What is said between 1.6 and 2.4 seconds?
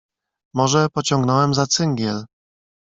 cyngiel."